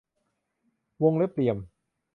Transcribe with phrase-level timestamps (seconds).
[1.03, 1.57] วงเล็บเหลี่ยม